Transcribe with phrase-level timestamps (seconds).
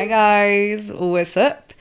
[0.00, 1.72] Hi guys, what's up?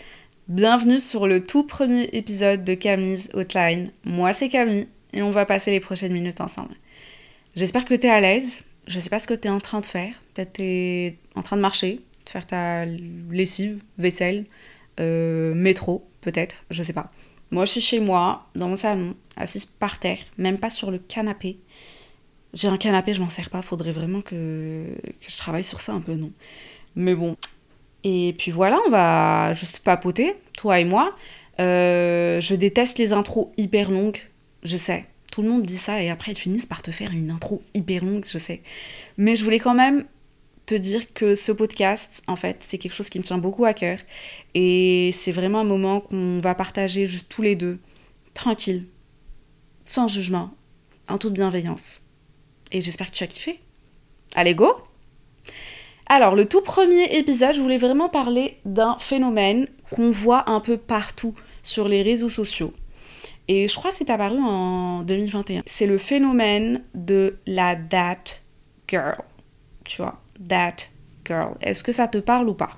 [0.48, 3.92] Bienvenue sur le tout premier épisode de Camille's Outline.
[4.06, 6.74] Moi c'est Camille et on va passer les prochaines minutes ensemble.
[7.56, 8.62] J'espère que t'es à l'aise.
[8.88, 10.16] Je sais pas ce que t'es en train de faire.
[10.34, 14.46] Peut-être t'es en train de marcher, de faire ta lessive, vaisselle,
[15.00, 17.12] euh, métro, peut-être, je sais pas.
[17.52, 20.98] Moi, je suis chez moi, dans mon salon, assise par terre, même pas sur le
[20.98, 21.60] canapé.
[22.56, 25.94] J'ai un canapé, je m'en sers pas, faudrait vraiment que, que je travaille sur ça
[25.94, 26.32] un peu, non
[26.96, 27.38] Mais bon.
[28.10, 31.14] Et puis voilà, on va juste papoter, toi et moi.
[31.60, 34.20] Euh, je déteste les intros hyper longues,
[34.64, 35.06] je sais.
[35.30, 38.06] Tout le monde dit ça et après ils finissent par te faire une intro hyper
[38.06, 38.62] longue, je sais.
[39.18, 40.06] Mais je voulais quand même
[40.66, 43.74] te dire que ce podcast, en fait, c'est quelque chose qui me tient beaucoup à
[43.74, 44.00] cœur.
[44.54, 47.78] Et c'est vraiment un moment qu'on va partager juste tous les deux,
[48.34, 48.86] tranquille,
[49.84, 50.52] sans jugement,
[51.10, 52.04] en toute bienveillance.
[52.72, 53.60] Et j'espère que tu as kiffé.
[54.34, 54.87] Allez, go
[56.10, 60.78] Alors, le tout premier épisode, je voulais vraiment parler d'un phénomène qu'on voit un peu
[60.78, 62.74] partout sur les réseaux sociaux.
[63.50, 65.64] Et je crois que c'est apparu en 2021.
[65.66, 68.44] C'est le phénomène de la date
[68.88, 69.18] girl.
[69.84, 70.76] Tu vois that
[71.26, 71.56] girl.
[71.62, 72.72] Est-ce que ça te parle ou pas?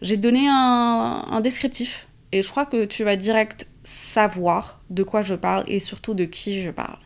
[0.00, 5.34] J'ai donné un, descriptif et je crois que tu vas direct savoir de quoi je
[5.34, 6.98] parle et surtout de qui je parle.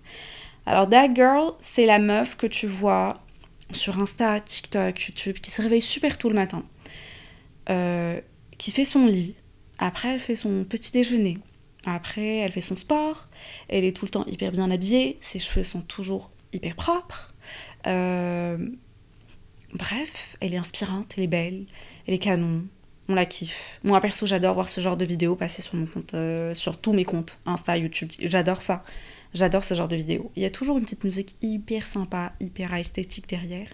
[0.66, 3.18] Alors that girl, c'est la meuf que tu vois
[3.74, 6.64] sur Insta, TikTok, YouTube, qui se réveille super tôt le matin,
[7.70, 8.20] euh,
[8.58, 9.34] qui fait son lit,
[9.78, 11.38] après elle fait son petit déjeuner,
[11.84, 13.28] après elle fait son sport,
[13.68, 17.34] elle est tout le temps hyper bien habillée, ses cheveux sont toujours hyper propres.
[17.86, 18.58] Euh,
[19.74, 21.64] Bref, elle est inspirante, elle est belle,
[22.06, 22.64] elle est canon,
[23.08, 23.80] on la kiffe.
[23.84, 26.92] Moi perso, j'adore voir ce genre de vidéos passer sur mon compte, euh, sur tous
[26.92, 28.10] mes comptes, Insta, YouTube.
[28.20, 28.84] J'adore ça.
[29.34, 30.30] J'adore ce genre de vidéos.
[30.36, 33.68] Il y a toujours une petite musique hyper sympa, hyper esthétique derrière,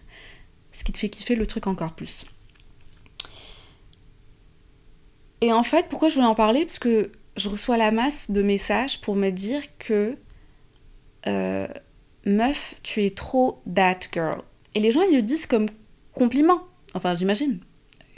[0.73, 2.25] ce qui te fait kiffer le truc encore plus.
[5.41, 6.65] Et en fait, pourquoi je voulais en parler?
[6.65, 10.17] Parce que je reçois la masse de messages pour me dire que
[11.27, 11.69] euh,
[12.27, 14.43] meuf, tu es trop that girl.
[14.75, 15.67] Et les gens ils le disent comme
[16.13, 16.63] compliment.
[16.95, 17.61] Enfin, j'imagine.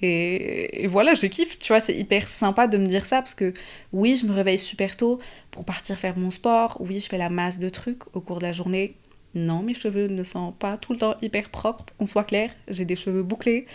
[0.03, 3.53] Et, voilà, je kiffe, tu vois, c'est hyper sympa de me dire ça parce que
[3.93, 5.19] oui, je me réveille super tôt
[5.51, 8.45] pour partir faire mon sport, oui, je fais la masse de trucs au cours de
[8.45, 8.97] la journée.
[9.35, 12.85] Non, mes cheveux ne sont pas tout le temps hyper propres, qu'on soit clair, j'ai
[12.85, 13.67] des cheveux bouclés.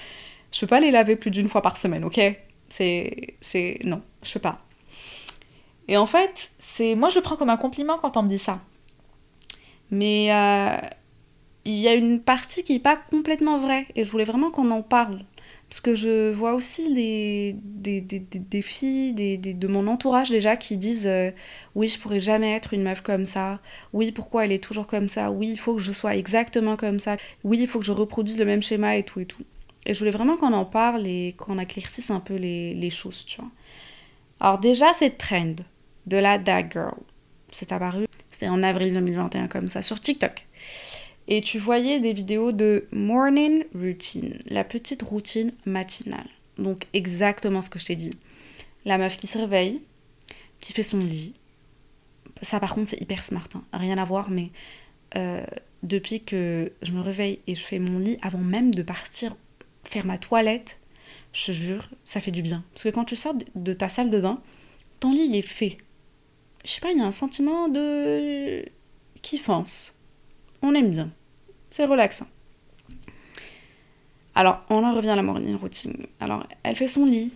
[0.51, 2.19] Je peux pas les laver plus d'une fois par semaine, ok?
[2.69, 3.35] C'est.
[3.41, 3.79] C'est.
[3.83, 4.65] Non, je peux pas.
[5.87, 8.39] Et en fait, c'est moi je le prends comme un compliment quand on me dit
[8.39, 8.59] ça.
[9.91, 10.75] Mais euh,
[11.65, 14.71] il y a une partie qui n'est pas complètement vraie et je voulais vraiment qu'on
[14.71, 15.23] en parle.
[15.69, 20.77] Parce que je vois aussi des, des, des, des filles de mon entourage déjà qui
[20.77, 21.31] disent euh,
[21.73, 23.59] Oui, je pourrais jamais être une meuf comme ça.
[23.91, 25.31] Oui, pourquoi elle est toujours comme ça?
[25.31, 27.17] Oui, il faut que je sois exactement comme ça.
[27.43, 29.41] Oui, il faut que je reproduise le même schéma et tout et tout.
[29.87, 33.25] Et je voulais vraiment qu'on en parle et qu'on éclaircisse un peu les, les, choses,
[33.25, 33.51] tu vois.
[34.39, 35.55] Alors, déjà, cette trend
[36.05, 36.95] de la Dag Girl,
[37.51, 40.45] c'est apparu, c'était en avril 2021 comme ça, sur TikTok
[41.27, 46.27] et tu voyais des vidéos de morning routine, la petite routine matinale.
[46.57, 48.13] Donc exactement ce que je t'ai dit.
[48.85, 49.81] La meuf qui se réveille,
[50.59, 51.33] qui fait son lit.
[52.41, 53.63] Ça par contre c'est hyper smart, hein.
[53.73, 54.51] rien à voir, mais
[55.15, 55.45] euh,
[55.83, 59.35] depuis que je me réveille et je fais mon lit avant même de partir
[59.83, 60.77] faire ma toilette,
[61.33, 62.63] je jure, ça fait du bien.
[62.73, 64.41] Parce que quand tu sors de ta salle de bain,
[64.99, 65.77] ton lit il est fait.
[66.63, 68.65] Je sais pas, il y a un sentiment de
[69.21, 69.94] kiffance
[70.65, 71.09] on aime bien.
[71.69, 72.27] C'est relaxant.
[74.33, 76.07] Alors, on en revient à la morning routine.
[76.19, 77.33] Alors, elle fait son lit,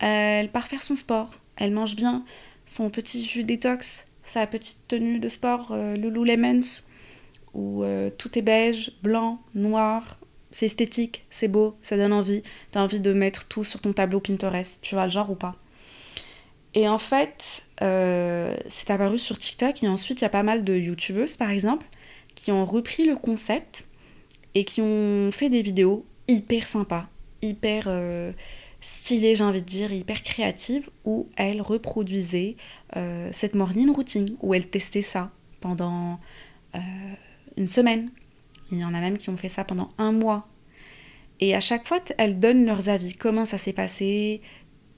[0.00, 2.24] elle part faire son sport, elle mange bien
[2.66, 6.82] son petit jus détox, sa petite tenue de sport euh, Lululemons,
[7.54, 10.18] où euh, tout est beige, blanc, noir,
[10.50, 12.42] c'est esthétique, c'est beau, ça donne envie.
[12.70, 15.56] T'as envie de mettre tout sur ton tableau Pinterest, tu vois le genre ou pas?
[16.74, 20.64] Et en fait, euh, c'est apparu sur TikTok et ensuite il y a pas mal
[20.64, 21.86] de youtubeuses par exemple
[22.34, 23.86] qui ont repris le concept
[24.54, 27.08] et qui ont fait des vidéos hyper sympas,
[27.40, 28.32] hyper euh,
[28.80, 32.56] stylées, j'ai envie de dire, hyper créatives, où elles reproduisaient
[32.96, 35.30] euh, cette morning routine, où elles testaient ça
[35.60, 36.20] pendant
[36.74, 36.78] euh,
[37.56, 38.10] une semaine.
[38.70, 40.48] Il y en a même qui ont fait ça pendant un mois.
[41.40, 43.14] Et à chaque fois, elles donnent leurs avis.
[43.14, 44.40] Comment ça s'est passé?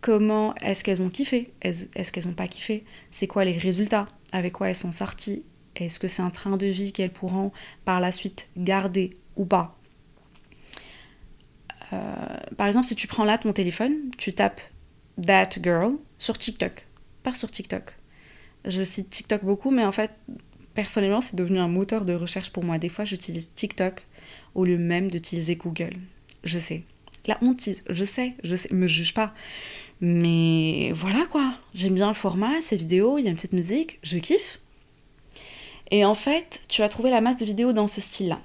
[0.00, 1.52] Comment est-ce qu'elles ont kiffé?
[1.62, 2.84] Est-ce qu'elles n'ont pas kiffé?
[3.10, 4.08] C'est quoi les résultats?
[4.32, 5.42] Avec quoi elles sont sorties?
[5.76, 7.52] Est-ce que c'est un train de vie qu'elles pourront
[7.84, 9.76] par la suite garder ou pas
[11.92, 11.96] euh,
[12.56, 14.60] Par exemple, si tu prends là ton téléphone, tu tapes
[15.20, 16.86] That Girl sur TikTok.
[17.22, 17.94] Pas sur TikTok.
[18.64, 20.10] Je cite TikTok beaucoup, mais en fait,
[20.74, 22.78] personnellement, c'est devenu un moteur de recherche pour moi.
[22.78, 24.06] Des fois, j'utilise TikTok
[24.54, 25.94] au lieu même d'utiliser Google.
[26.44, 26.84] Je sais.
[27.26, 29.32] La hantise, je sais, je sais, me juge pas.
[30.00, 33.98] Mais voilà quoi, j'aime bien le format, ces vidéos, il y a une petite musique,
[34.02, 34.60] je kiffe.
[35.94, 38.41] Et en fait, tu as trouvé la masse de vidéos dans ce style-là.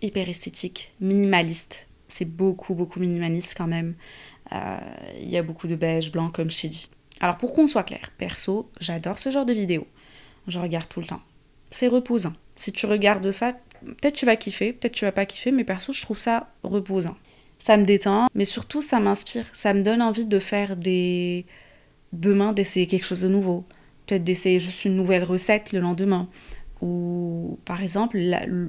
[0.00, 1.86] Hyper esthétique, minimaliste.
[2.08, 3.94] C'est beaucoup, beaucoup minimaliste quand même.
[4.52, 4.78] Euh,
[5.20, 6.88] il y a beaucoup de beige, blanc, comme je t'ai dit.
[7.20, 9.86] Alors pour qu'on soit clair, perso, j'adore ce genre de vidéos.
[10.48, 11.20] Je regarde tout le temps.
[11.68, 12.32] C'est reposant.
[12.56, 13.52] Si tu regardes ça,
[13.82, 17.16] peut-être tu vas kiffer, peut-être tu vas pas kiffer, mais perso, je trouve ça reposant.
[17.58, 19.44] Ça me détend, mais surtout ça m'inspire.
[19.52, 21.44] Ça me donne envie de faire des.
[22.14, 23.66] Demain, d'essayer quelque chose de nouveau.
[24.06, 26.30] Peut-être d'essayer juste une nouvelle recette le lendemain.
[26.80, 28.18] Ou par exemple,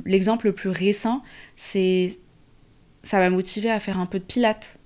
[0.06, 1.22] l'exemple le plus récent,
[1.56, 2.18] c'est.
[3.04, 4.78] Ça m'a motivé à faire un peu de pilates.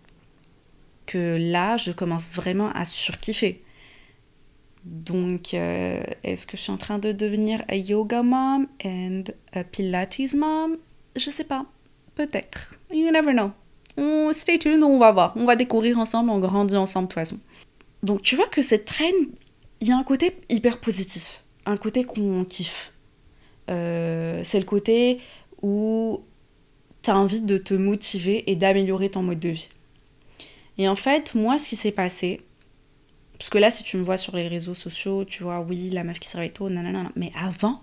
[1.05, 3.63] Que là, je commence vraiment à surkiffer.
[4.85, 9.23] Donc, euh, est-ce que je suis en train de devenir a yoga mom and
[9.53, 10.77] a pilates mom?
[11.15, 11.65] Je sais pas.
[12.15, 12.75] Peut-être.
[12.91, 13.51] You never know.
[13.97, 15.33] On, stay tuned, on va voir.
[15.35, 17.39] On va découvrir ensemble, on grandit ensemble de toute façon.
[18.03, 19.13] Donc, tu vois que cette traîne,
[19.81, 21.43] il y a un côté hyper positif.
[21.65, 22.93] Un côté qu'on kiffe.
[23.69, 25.19] Euh, c'est le côté
[25.61, 26.23] où
[27.01, 29.69] tu as envie de te motiver et d'améliorer ton mode de vie.
[30.77, 32.41] Et en fait, moi, ce qui s'est passé,
[33.37, 36.03] parce que là, si tu me vois sur les réseaux sociaux, tu vois, oui, la
[36.03, 37.11] meuf qui se réveille tôt, nanana.
[37.15, 37.81] Mais avant,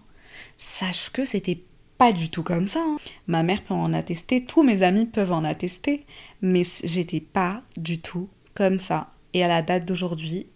[0.59, 1.62] sache que c'était
[1.99, 2.81] pas du tout comme ça.
[2.81, 2.97] Hein.
[3.27, 6.05] Ma mère peut en attester, tous mes amis peuvent en attester,
[6.43, 9.12] mais j'étais pas du tout comme ça.
[9.32, 10.47] Et à la date d'aujourd'hui,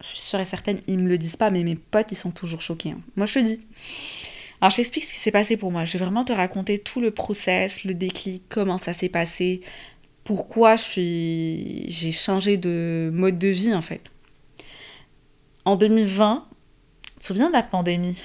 [0.00, 2.30] je suis sûre et certaine, ils me le disent pas, mais mes potes, ils sont
[2.32, 2.90] toujours choqués.
[2.90, 3.00] Hein.
[3.16, 3.60] Moi, je te dis.
[4.64, 5.84] Alors, je t'explique ce qui s'est passé pour moi.
[5.84, 9.60] Je vais vraiment te raconter tout le process, le déclic, comment ça s'est passé,
[10.24, 14.10] pourquoi j'ai changé de mode de vie, en fait.
[15.66, 16.48] En 2020,
[17.02, 18.22] tu te souviens de la pandémie?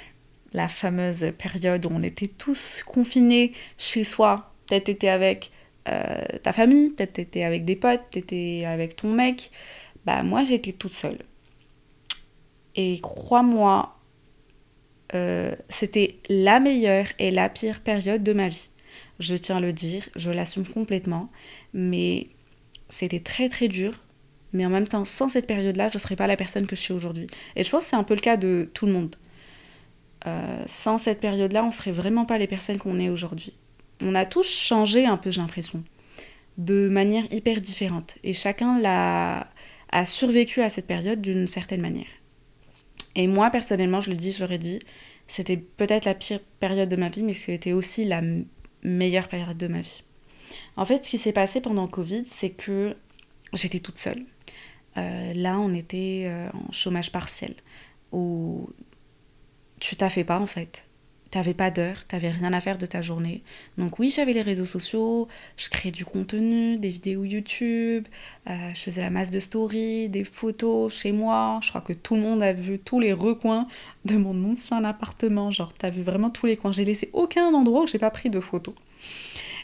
[0.54, 4.54] La fameuse période où on était tous confinés chez soi.
[4.66, 5.52] Peut-être t'étais avec
[5.90, 9.52] euh, ta famille, peut-être t'étais avec des potes, t'étais avec ton mec.
[10.06, 11.20] Bah moi j'étais toute seule.
[12.78, 13.99] Et crois-moi,
[15.14, 18.70] euh, c'était la meilleure et la pire période de ma vie.
[19.20, 21.30] Je tiens à le dire, je l'assume complètement,
[21.74, 22.28] mais
[22.90, 24.00] c'était très très dur
[24.54, 26.82] mais en même temps, sans cette période-là, je ne serais pas la personne que je
[26.82, 27.28] suis aujourd'hui.
[27.56, 29.16] Et je pense que c'est un peu le cas de tout le monde.
[30.28, 33.54] Euh, sans cette période-là, on ne serait vraiment pas les personnes qu'on est aujourd'hui.
[34.02, 35.84] On a tous changé un peu, j'ai l'impression,
[36.58, 38.18] de manière hyper différente.
[38.24, 39.48] Et chacun l'a,
[39.92, 42.08] a survécu à cette période d'une certaine manière.
[43.16, 44.80] Et moi, personnellement, je le dis, je l'aurais dit,
[45.28, 48.22] c'était peut-être la pire période de ma vie, mais c'était aussi la
[48.84, 50.04] meilleure période de ma vie.
[50.76, 52.96] En fait, ce qui s'est passé pendant Covid, c'est que
[53.54, 54.26] j'étais toute seule.
[54.98, 57.54] Euh, là, on était euh, en chômage partiel,
[58.12, 58.70] où
[59.80, 60.86] tu t'as pas en fait.
[61.32, 63.44] T'avais pas d'heure, t'avais rien à faire de ta journée.
[63.78, 65.28] Donc oui, j'avais les réseaux sociaux,
[65.58, 68.08] je créais du contenu, des vidéos YouTube,
[68.50, 71.60] euh, je faisais la masse de stories, des photos chez moi.
[71.62, 73.68] Je crois que tout le monde a vu tous les recoins
[74.06, 75.52] de mon ancien appartement.
[75.52, 76.72] Genre, t'as vu vraiment tous les coins.
[76.72, 78.74] J'ai laissé aucun endroit où j'ai pas pris de photos.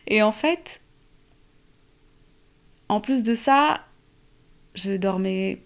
[0.06, 0.82] Et en fait,
[2.90, 3.82] en plus de ça,
[4.76, 5.64] je dormais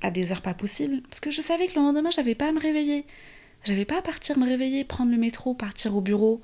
[0.00, 2.52] à des heures pas possibles parce que je savais que le lendemain j'avais pas à
[2.52, 3.04] me réveiller.
[3.64, 6.40] J'avais pas à partir me réveiller, prendre le métro, partir au bureau.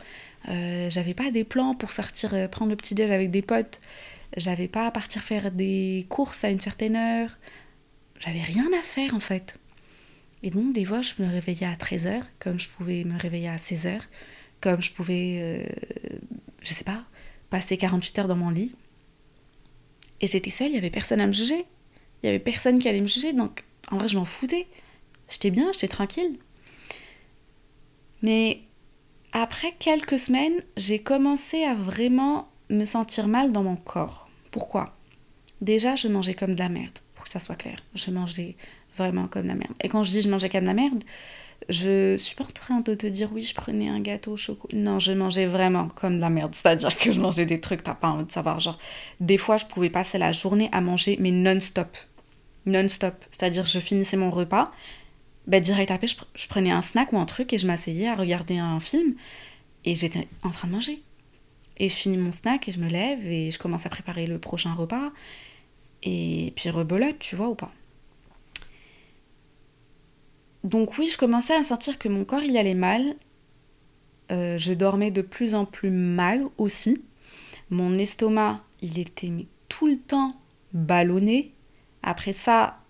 [0.49, 3.79] Euh, j'avais pas des plans pour sortir euh, prendre le petit déj avec des potes.
[4.37, 7.37] J'avais pas à partir faire des courses à une certaine heure.
[8.19, 9.57] J'avais rien à faire en fait.
[10.43, 13.57] Et donc des fois je me réveillais à 13h comme je pouvais me réveiller à
[13.57, 14.01] 16h,
[14.61, 15.65] comme je pouvais euh,
[16.63, 17.05] je sais pas,
[17.51, 18.75] passer 48 heures dans mon lit.
[20.21, 21.65] Et j'étais seule, il y avait personne à me juger.
[22.23, 24.67] Il y avait personne qui allait me juger, donc en vrai, je m'en foutais.
[25.29, 26.39] J'étais bien, j'étais tranquille.
[28.23, 28.61] Mais
[29.33, 34.29] après quelques semaines, j'ai commencé à vraiment me sentir mal dans mon corps.
[34.51, 34.97] Pourquoi?
[35.61, 37.79] Déjà, je mangeais comme de la merde, pour que ça soit clair.
[37.95, 38.57] Je mangeais
[38.97, 39.75] vraiment comme de la merde.
[39.83, 41.05] Et quand je dis je mangeais comme de la merde,
[41.69, 44.77] je suis pas en train de te dire oui, je prenais un gâteau au chocolat.
[44.77, 46.55] Non, je mangeais vraiment comme de la merde.
[46.55, 48.59] C'est-à-dire que je mangeais des trucs, t'as pas envie de savoir.
[48.59, 48.79] Genre,
[49.21, 51.97] des fois, je pouvais passer la journée à manger, mais non-stop
[52.67, 53.15] non-stop.
[53.31, 54.71] C'est-à-dire je finissais mon repas,
[55.51, 58.15] ben, direct après, je, je, prenais un snack ou un truc et je m'asseyais à
[58.15, 59.15] regarder un film
[59.85, 61.03] et j'étais en train de manger.
[61.79, 64.39] Et je finis mon snack et je me lève et je commence à préparer le
[64.39, 65.11] prochain repas.
[66.03, 67.73] Et puis rebelote, tu vois ou pas.
[70.63, 73.17] Donc oui, je commençais à sentir que mon corps il allait mal.
[74.31, 77.03] Euh, je dormais de plus en plus mal aussi.
[77.71, 79.33] Mon estomac, il était
[79.69, 80.37] tout le temps
[80.73, 81.55] ballonné.
[82.03, 82.81] Après ça,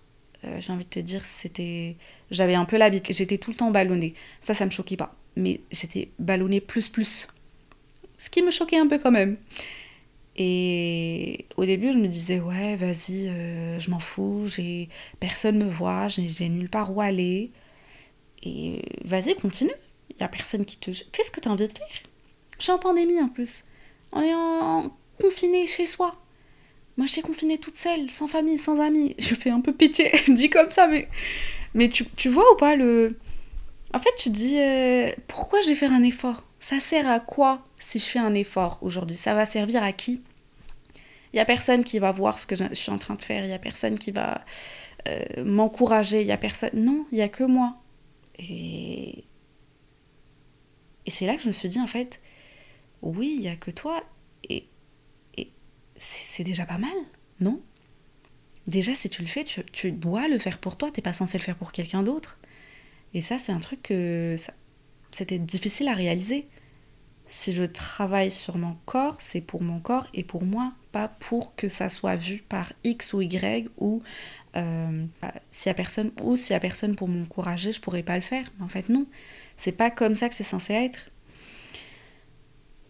[0.44, 1.96] euh, j'ai envie de te dire, c'était,
[2.30, 3.14] j'avais un peu l'habitude.
[3.14, 4.14] J'étais tout le temps ballonnée.
[4.42, 5.14] Ça, ça me choquait pas.
[5.36, 7.28] Mais j'étais ballonnée plus plus.
[8.18, 9.36] Ce qui me choquait un peu quand même.
[10.36, 15.68] Et au début, je me disais, ouais, vas-y, euh, je m'en fous, j'ai personne me
[15.68, 17.50] voit, j'ai nulle part où aller.
[18.42, 19.72] Et vas-y, continue.
[20.10, 20.92] Il n'y a personne qui te.
[20.92, 21.86] Fais ce que tu as envie de faire.
[22.58, 23.64] Je suis en pandémie en plus.
[24.12, 26.16] On est en, confiné chez soi.
[26.96, 29.14] Moi, je suis confinée toute seule, sans famille, sans amis.
[29.18, 31.08] Je fais un peu pitié, dit comme ça, mais.
[31.74, 33.16] Mais tu, tu vois ou pas le.
[33.94, 36.44] En fait, tu dis euh, pourquoi je vais faire un effort?
[36.58, 39.16] Ça sert à quoi si je fais un effort aujourd'hui?
[39.16, 40.22] Ça va servir à qui?
[41.32, 43.44] Il n'y a personne qui va voir ce que je suis en train de faire,
[43.44, 44.44] il n'y a personne qui va
[45.08, 46.70] euh, m'encourager, il n'y a personne.
[46.74, 47.76] Non, il n'y a que moi.
[48.38, 49.24] Et,
[51.06, 52.20] et c'est là que je me suis dit, en fait,
[53.02, 54.02] oui, il n'y a que toi,
[54.48, 54.66] et,
[55.36, 55.52] et
[55.96, 56.96] c'est déjà pas mal,
[57.38, 57.60] non?
[58.66, 61.38] Déjà, si tu le fais, tu, dois le faire pour toi, tu n'es pas censé
[61.38, 62.38] le faire pour quelqu'un d'autre.
[63.14, 64.36] Et ça, c'est un truc que
[65.10, 66.46] c'était difficile à réaliser.
[67.28, 71.54] Si je travaille sur mon corps, c'est pour mon corps et pour moi, pas pour
[71.54, 74.02] que ça soit vu par X ou Y ou
[74.56, 75.06] euh,
[75.50, 78.50] s'il y a personne ou y personne pour m'encourager, je pourrais pas le faire.
[78.60, 79.06] en fait, non,
[79.56, 81.10] c'est pas comme ça que c'est censé être.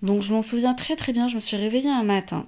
[0.02, 1.28] Donc je m'en souviens très très bien.
[1.28, 2.46] Je me suis réveillée un matin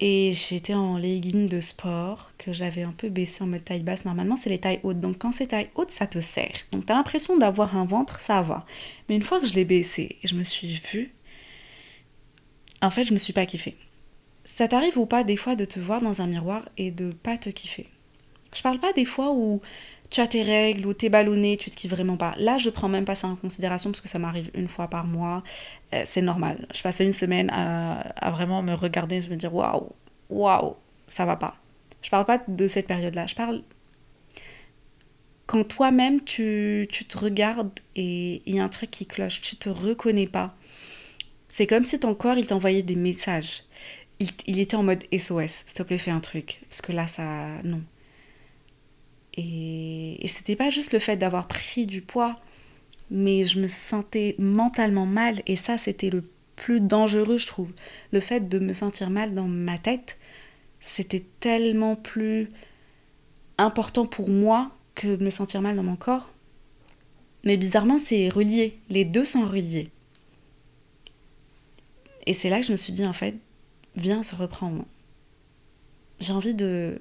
[0.00, 4.06] et j'étais en legging de sport que j'avais un peu baissé en mode taille basse.
[4.06, 4.98] Normalement, c'est les tailles hautes.
[4.98, 6.66] Donc, quand c'est taille haute, ça te sert.
[6.72, 8.64] Donc, tu as l'impression d'avoir un ventre, ça va.
[9.08, 11.12] Mais une fois que je l'ai baissé et je me suis vue,
[12.80, 13.76] en fait, je me suis pas kiffée.
[14.44, 17.36] Ça t'arrive ou pas des fois de te voir dans un miroir et de pas
[17.36, 17.86] te kiffer?
[18.54, 19.60] Je parle pas des fois où
[20.10, 22.34] tu as tes règles ou t'es ballonné, tu te kiffes vraiment pas.
[22.36, 25.06] Là, je prends même pas ça en considération parce que ça m'arrive une fois par
[25.06, 25.44] mois.
[25.94, 26.66] Euh, c'est normal.
[26.74, 29.90] Je passais une semaine à, vraiment me regarder, je me dire waouh,
[30.28, 30.74] waouh,
[31.06, 31.56] ça va pas.
[32.02, 33.26] Je parle pas de cette période-là.
[33.26, 33.62] Je parle
[35.46, 39.56] quand toi-même tu, tu, te regardes et il y a un truc qui cloche, tu
[39.56, 40.54] te reconnais pas.
[41.48, 43.64] C'est comme si ton corps il t'envoyait des messages.
[44.20, 46.60] Il, il, était en mode SOS, s'il te plaît fais un truc.
[46.68, 47.46] Parce que là ça...
[47.64, 47.82] Non.
[49.36, 52.38] Et, c'était pas juste le fait d'avoir pris du poids,
[53.10, 56.24] mais je me sentais mentalement mal et ça c'était le
[56.56, 57.72] plus dangereux je trouve.
[58.12, 60.18] Le fait de me sentir mal dans ma tête,
[60.80, 62.50] c'était tellement plus
[63.58, 66.30] important pour moi que de me sentir mal dans mon corps.
[67.44, 69.90] Mais bizarrement c'est relié, les deux sont reliés.
[72.26, 73.36] Et c'est là que je me suis dit en fait,
[73.96, 74.84] viens se reprendre.
[76.20, 77.00] J'ai envie de,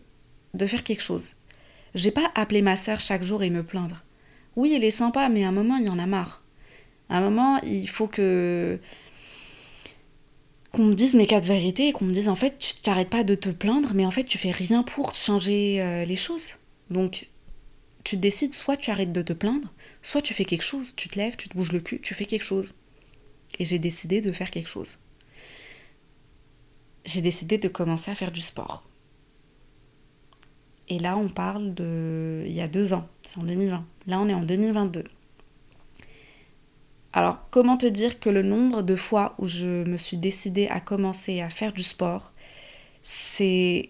[0.54, 1.36] de faire quelque chose.
[1.96, 4.04] J'ai pas appelé ma sœur chaque jour et me plaindre.
[4.56, 6.44] Oui, elle est sympa, mais à un moment, il y en a marre.
[7.10, 8.80] À un moment, il faut que
[10.72, 13.24] qu'on me dise mes quatre vérités et qu'on me dise en fait, tu t'arrêtes pas
[13.24, 16.54] de te plaindre, mais en fait, tu fais rien pour changer euh, les choses.
[16.92, 17.28] Donc,
[18.04, 20.96] tu décides soit tu arrêtes de te plaindre, soit tu fais quelque chose.
[20.96, 22.74] Tu te lèves, tu te bouges le cul, tu fais quelque chose.
[23.58, 25.00] Et j'ai décidé de faire quelque chose.
[27.06, 28.84] J'ai décidé de commencer à faire du sport.
[30.90, 32.44] Et là, on parle de.
[32.48, 33.86] Il y a deux ans, c'est en 2020.
[34.08, 35.04] Là, on est en 2022.
[37.14, 40.80] Alors, comment te dire que le nombre de fois où je me suis décidée à
[40.80, 42.32] commencer à faire du sport,
[43.04, 43.90] c'est.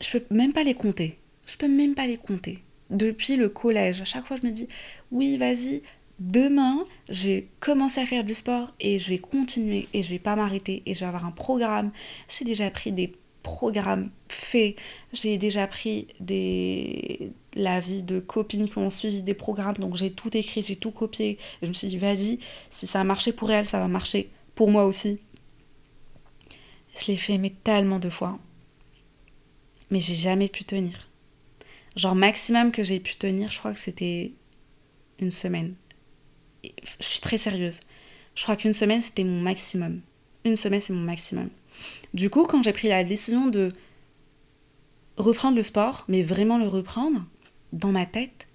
[0.00, 1.18] Je peux même pas les compter.
[1.46, 2.62] Je peux même pas les compter.
[2.90, 4.66] Depuis le collège, à chaque fois, je me dis
[5.12, 5.82] oui, vas-y,
[6.18, 10.18] demain, je vais commencer à faire du sport et je vais continuer et je vais
[10.18, 11.92] pas m'arrêter et je vais avoir un programme.
[12.28, 13.12] J'ai déjà pris des
[13.50, 14.76] programme fait.
[15.12, 20.34] J'ai déjà pris des l'avis de copines qui ont suivi des programmes, donc j'ai tout
[20.36, 21.36] écrit, j'ai tout copié.
[21.62, 22.38] je me suis dit, vas-y,
[22.70, 25.18] si ça a marché pour elle, ça va marcher pour moi aussi.
[26.96, 28.38] Je l'ai fait mais tellement de fois.
[29.90, 31.08] Mais j'ai jamais pu tenir.
[31.96, 34.32] Genre maximum que j'ai pu tenir, je crois que c'était
[35.18, 35.74] une semaine.
[36.62, 37.80] Je suis très sérieuse.
[38.36, 40.00] Je crois qu'une semaine, c'était mon maximum.
[40.44, 41.50] Une semaine, c'est mon maximum.
[42.14, 43.72] Du coup, quand j'ai pris la décision de
[45.16, 47.24] reprendre le sport, mais vraiment le reprendre,
[47.72, 48.46] dans ma tête,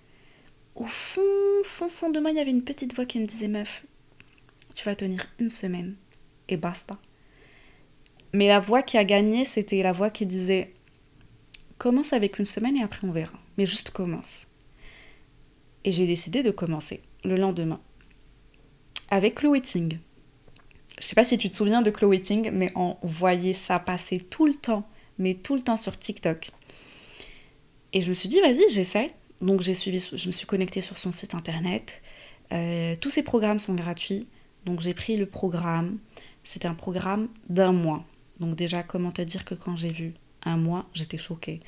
[0.75, 1.21] au fond,
[1.63, 3.85] fond, fond de moi, il y avait une petite voix qui me disait Meuf,
[4.73, 5.95] tu vas tenir une semaine
[6.49, 6.97] et basta.
[8.33, 10.73] Mais la voix qui a gagné, c'était la voix qui disait
[11.77, 13.37] Commence avec une semaine et après on verra.
[13.57, 14.47] Mais juste commence.
[15.85, 17.79] Et j'ai décidé de commencer le lendemain
[19.09, 19.99] avec le waiting.
[20.99, 24.19] Je sais pas si tu te souviens de Chloe Ting, mais on voyait ça passer
[24.19, 24.87] tout le temps,
[25.17, 26.51] mais tout le temps sur TikTok.
[27.93, 29.11] Et je me suis dit, vas-y, j'essaie.
[29.41, 32.01] Donc j'ai suivi, je me suis connectée sur son site internet.
[32.51, 34.27] Euh, tous ses programmes sont gratuits.
[34.65, 35.97] Donc j'ai pris le programme.
[36.43, 38.05] C'était un programme d'un mois.
[38.39, 41.59] Donc déjà, comment te dire que quand j'ai vu un mois, j'étais choquée.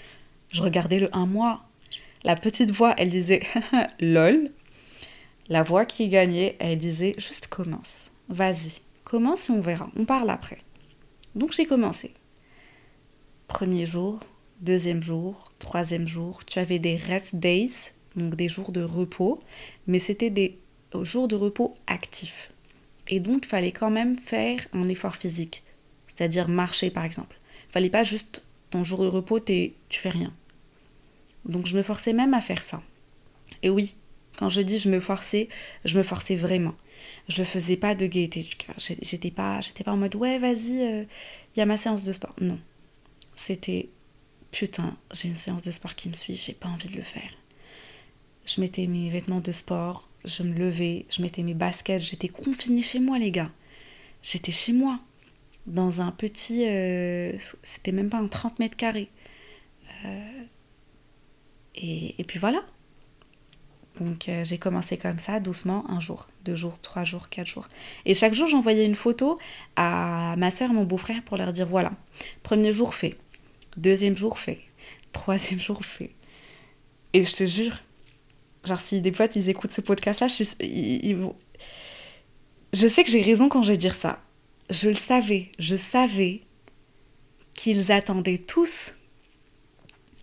[0.50, 1.64] Je regardais le un mois.
[2.24, 3.44] La petite voix, elle disait
[4.00, 4.52] lol.
[5.50, 8.12] La voix qui gagnait, elle disait juste commence.
[8.30, 9.90] Vas-y, commence et on verra?
[9.96, 10.60] On parle après.
[11.36, 12.14] Donc j'ai commencé.
[13.48, 14.20] Premier jour,
[14.60, 16.44] deuxième jour, troisième jour.
[16.46, 19.40] Tu avais des rest days, donc des jours de repos,
[19.88, 20.60] mais c'était des
[21.04, 22.52] jours de repos actifs.
[23.08, 25.64] Et donc, il fallait quand même faire un effort physique,
[26.08, 27.40] c'est-à-dire marcher par exemple.
[27.70, 30.34] Il fallait pas juste ton jour de repos, tu fais rien.
[31.46, 32.82] Donc, je me forçais même à faire ça.
[33.64, 33.96] Et oui,
[34.38, 35.48] quand je dis je me forçais,
[35.86, 36.76] je me forçais vraiment.
[37.30, 38.76] Je ne faisais pas de gaieté du cœur.
[38.78, 41.04] J'étais pas, pas en mode ouais, vas-y, il euh,
[41.58, 42.34] y a ma séance de sport.
[42.40, 42.60] Non.
[43.36, 43.90] C'était
[44.52, 47.30] putain, j'ai une séance de sport qui me suit, j'ai pas envie de le faire.
[48.46, 52.82] Je mettais mes vêtements de sport, je me levais, je mettais mes baskets, j'étais confinée
[52.82, 53.52] chez moi, les gars.
[54.24, 55.00] J'étais chez moi,
[55.66, 56.66] dans un petit.
[56.68, 59.10] Euh, c'était même pas un 30 mètres carrés.
[60.06, 60.44] Euh,
[61.76, 62.64] et, puis voilà.
[64.00, 67.68] Donc euh, j'ai commencé comme ça, doucement, un jour, deux jours, trois jours, quatre jours.
[68.06, 69.40] Et chaque jour, j'envoyais une photo
[69.76, 71.92] à ma soeur mon beau-frère pour leur dire voilà,
[72.44, 73.18] premier jour fait,
[73.76, 74.60] deuxième jour fait,
[75.12, 76.12] troisième jour fait.
[77.14, 77.74] Et je te jure,
[78.68, 80.44] Genre, si des potes ils écoutent ce podcast-là, je,
[82.74, 84.20] je sais que j'ai raison quand je vais dire ça.
[84.70, 86.42] Je le savais, je savais
[87.54, 88.96] qu'ils attendaient tous.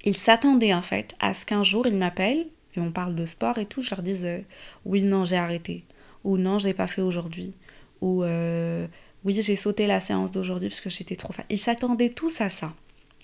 [0.04, 3.58] Ils s'attendaient en fait à ce qu'un jour ils m'appellent et on parle de sport
[3.58, 3.82] et tout.
[3.82, 4.40] Je leur dise euh,
[4.84, 5.84] oui, non, j'ai arrêté.
[6.24, 7.54] Ou non, je l'ai pas fait aujourd'hui.
[8.00, 8.86] Ou euh,
[9.24, 11.44] oui, j'ai sauté la séance d'aujourd'hui parce que j'étais trop fan.
[11.50, 12.74] Ils s'attendaient tous à ça.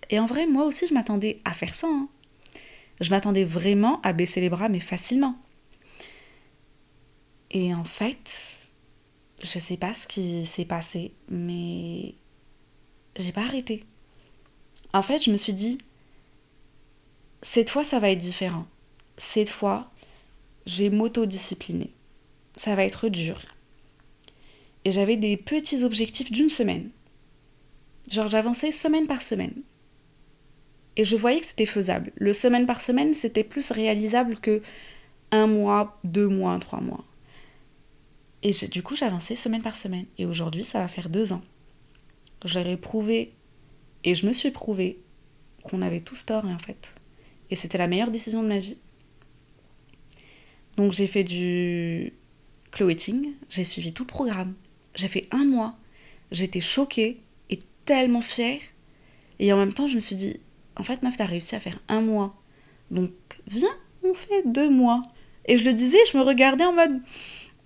[0.08, 1.86] Et en vrai, moi aussi, je m'attendais à faire ça.
[1.88, 2.08] Hein.
[3.00, 5.36] Je m'attendais vraiment à baisser les bras, mais facilement.
[7.50, 8.42] Et en fait,
[9.42, 12.14] je sais pas ce qui s'est passé, mais
[13.18, 13.84] j'ai pas arrêté.
[14.92, 15.78] En fait, je me suis dit,
[17.42, 18.66] cette fois, ça va être différent.
[19.20, 19.90] Cette fois,
[20.64, 21.90] je vais.
[22.56, 23.38] Ça va être dur.
[24.86, 26.88] Et j'avais des petits objectifs d'une semaine.
[28.08, 29.52] Genre, j'avançais semaine par semaine.
[30.96, 32.12] Et je voyais que c'était faisable.
[32.16, 34.62] Le semaine par semaine, c'était plus réalisable que
[35.32, 37.04] un mois, deux mois, trois mois.
[38.42, 40.06] Et du coup, j'avançais semaine par semaine.
[40.16, 41.42] Et aujourd'hui, ça va faire deux ans.
[42.46, 43.34] Je leur ai prouvé,
[44.02, 44.98] et je me suis prouvé,
[45.62, 46.88] qu'on avait tous tort, en fait.
[47.50, 48.78] Et c'était la meilleure décision de ma vie.
[50.80, 52.14] Donc j'ai fait du
[52.70, 54.54] cloeting, j'ai suivi tout le programme.
[54.94, 55.76] J'ai fait un mois.
[56.32, 58.60] J'étais choquée et tellement fière.
[59.38, 60.40] Et en même temps, je me suis dit,
[60.78, 62.34] en fait, meuf, t'as réussi à faire un mois.
[62.90, 63.10] Donc,
[63.46, 65.02] viens, on fait deux mois.
[65.44, 67.02] Et je le disais, je me regardais en mode.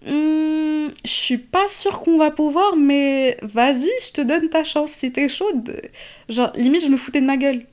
[0.04, 4.90] Hmm, je suis pas sûre qu'on va pouvoir, mais vas-y, je te donne ta chance
[4.90, 5.80] si t'es chaude.
[6.28, 7.64] Genre, limite, je me foutais de ma gueule.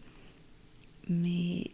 [1.09, 1.71] Mais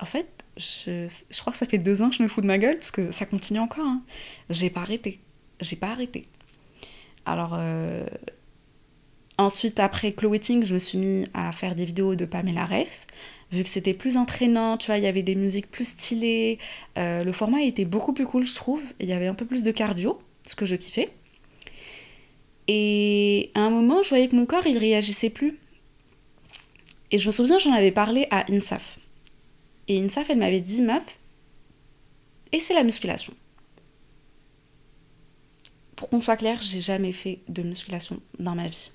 [0.00, 1.08] en fait, je,
[1.40, 3.10] crois que ça fait deux ans que je me fous de ma gueule, parce que
[3.10, 3.86] ça continue encore.
[3.86, 4.02] Hein.
[4.50, 5.20] J'ai pas arrêté.
[5.60, 6.26] J'ai pas arrêté.
[7.24, 8.06] Alors, euh,
[9.38, 13.06] Ensuite, après Chloeting, je me suis mis à faire des vidéos de Pamela Ref,
[13.50, 16.58] vu que c'était plus entraînant, tu vois, il y avait des musiques plus stylées.
[16.98, 18.82] Euh, le format était beaucoup plus cool, je trouve.
[19.00, 21.08] Il y avait un peu plus de cardio, ce que je kiffais.
[22.68, 25.58] Et à un moment, je voyais que mon corps, il réagissait plus.
[27.10, 28.98] Et je me souviens, j'en avais parlé à Insaf.
[29.92, 31.18] Et Insaf, elle m'avait dit, meuf,
[32.52, 33.34] et c'est la musculation.
[35.96, 38.90] Pour qu'on soit clair, j'ai jamais fait de musculation dans ma vie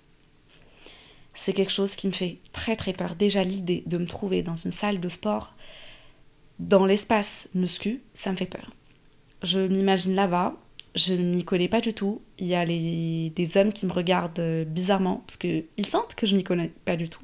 [1.38, 3.15] c'est quelque chose qui me fait très très peur.
[3.15, 5.53] Déjà l'idée de me trouver dans une salle de sport,
[6.60, 8.71] dans l'espace muscu, ça me fait peur.
[9.43, 10.55] Je m'imagine là-bas,
[10.95, 12.21] je m'y connais pas du tout.
[12.39, 16.36] Il y a des hommes qui me regardent euh, bizarrement parce qu'ils sentent que je
[16.36, 17.23] m'y connais pas du tout.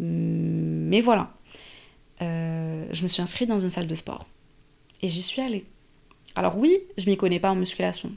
[0.00, 1.32] Mais voilà.
[2.22, 4.26] Euh, je me suis inscrite dans une salle de sport.
[5.02, 5.66] Et j'y suis allée.
[6.34, 8.12] Alors oui, je m'y connais pas en musculation.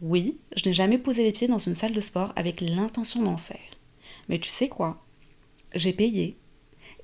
[0.00, 3.36] Oui, je n'ai jamais posé les pieds dans une salle de sport avec l'intention d'en
[3.36, 3.58] faire.
[4.28, 5.02] Mais tu sais quoi?
[5.74, 6.36] J'ai payé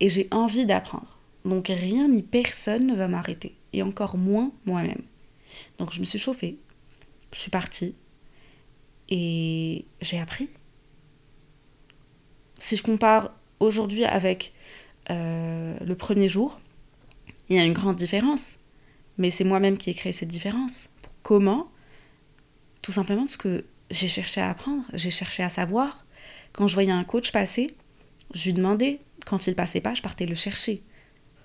[0.01, 1.19] et j'ai envie d'apprendre.
[1.45, 3.57] Donc rien ni personne ne va m'arrêter.
[3.73, 5.03] Et encore moins moi-même.
[5.79, 6.59] Donc je me suis chauffée.
[7.33, 7.95] Je suis partie.
[9.11, 10.49] Et j'ai appris.
[12.59, 14.55] Si je compare aujourd'hui avec
[15.11, 16.61] euh, le premier jour,
[17.49, 18.59] il y a une grande différence.
[19.19, 20.89] Mais c'est moi-même qui ai créé cette différence.
[21.23, 21.71] Comment
[22.83, 26.05] Tout simplement parce que j'ai cherché à apprendre, j'ai cherché à savoir.
[26.53, 27.75] Quand je voyais un coach passer,
[28.35, 29.01] je lui demandais.
[29.27, 30.83] Quand il passait pas, je partais le chercher.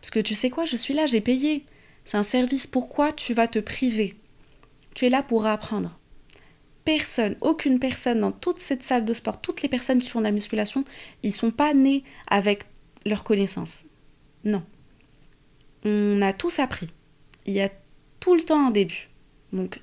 [0.02, 1.66] Parce que tu sais quoi, je suis là, j'ai payé.
[2.06, 2.68] C'est un service.
[2.68, 4.16] Pourquoi tu vas te priver
[4.96, 5.98] Tu es là pour apprendre.
[6.86, 10.26] Personne, aucune personne dans toute cette salle de sport, toutes les personnes qui font de
[10.26, 10.86] la musculation,
[11.22, 12.64] ils sont pas nés avec
[13.06, 13.86] leurs connaissances.
[14.44, 14.64] Non.
[15.86, 16.88] On a tous appris.
[17.46, 17.70] Il y a
[18.20, 19.10] tout le temps un début.
[19.54, 19.82] Donc,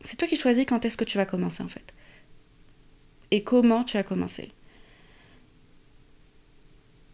[0.00, 1.94] c'est toi qui choisis quand est-ce que tu vas commencer en fait.
[3.30, 4.52] Et comment tu as commencé.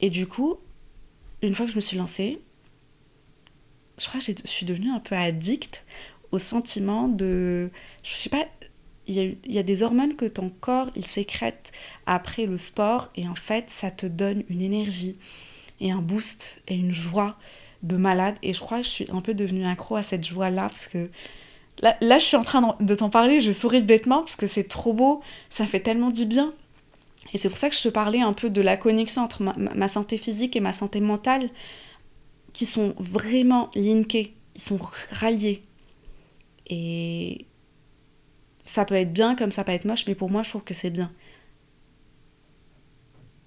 [0.00, 0.58] Et du coup,
[1.42, 2.40] une fois que je me suis lancée,
[3.98, 5.84] je crois que je suis devenue un peu addict
[6.32, 7.70] au sentiment de...
[8.02, 8.46] Je sais pas,
[9.06, 11.72] il y, a, des hormones que ton corps, il sécrète
[12.06, 15.16] après le sport et en fait, ça te donne une énergie
[15.80, 17.36] et un boost et une joie
[17.82, 18.36] de malade.
[18.42, 21.10] Et je crois que je suis un peu devenue accro à cette joie-là parce que
[21.80, 24.68] là, là, je suis en train de t'en parler, je souris bêtement parce que c'est
[24.68, 26.54] trop beau, ça fait tellement du bien.
[27.32, 29.54] Et c'est pour ça que je te parlais un peu de la connexion entre ma,
[29.56, 31.50] ma santé physique et ma santé mentale
[32.52, 34.78] qui sont vraiment linkés, ils sont
[35.10, 35.64] ralliés.
[36.68, 37.46] Et
[38.62, 40.74] ça peut être bien comme ça peut être moche, mais pour moi, je trouve que
[40.74, 41.10] c'est bien.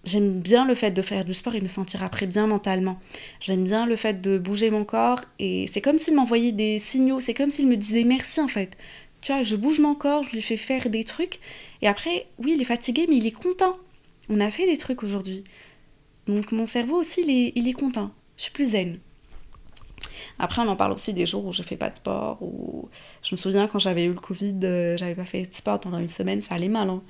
[0.04, 3.00] J'aime bien le fait de faire du sport et me sentir après bien mentalement.
[3.40, 7.20] J'aime bien le fait de bouger mon corps et c'est comme s'il m'envoyait des signaux,
[7.20, 8.78] c'est comme s'il me disait merci en fait.
[9.24, 11.40] Tu vois, je bouge mon corps, je lui fais faire des trucs
[11.82, 13.78] et après, oui, il est fatigué, mais il est content.
[14.30, 15.44] On a fait des trucs aujourd'hui.
[16.28, 18.12] Donc mon cerveau aussi, il est, il est content.
[18.38, 19.00] Je suis plus zen.
[20.40, 22.38] Après, on en parle aussi des jours où je fais pas de sport.
[22.42, 22.90] Ou
[23.24, 26.00] je me souviens quand j'avais eu le Covid, euh, j'avais pas fait de sport pendant
[26.00, 26.90] une semaine, ça allait mal.
[26.90, 27.02] Hein.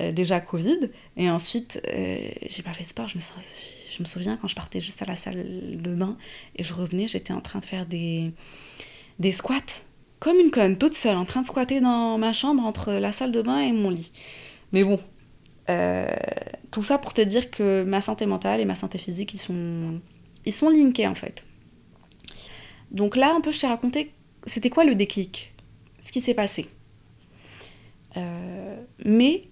[0.00, 3.08] Euh, déjà Covid, et ensuite euh, j'ai pas fait de sport.
[3.08, 5.44] Je me, souviens quand je partais juste à la salle
[5.76, 6.16] de bain
[6.56, 8.32] et je revenais, j'étais en train de faire des,
[9.18, 9.82] des squats,
[10.18, 13.32] comme une conne, toute seule, en train de squatter dans ma chambre entre la salle
[13.32, 14.12] de bain et mon lit.
[14.72, 14.98] Mais bon,
[15.68, 16.06] euh,
[16.70, 20.00] tout ça pour te dire que ma santé mentale et ma santé physique, ils sont,
[20.46, 21.44] ils sont linkés en fait.
[22.90, 24.12] Donc là, un peu, je t'ai raconté,
[24.46, 25.52] c'était quoi le déclic?
[26.00, 26.66] Ce qui s'est passé.
[28.16, 29.44] Euh, mais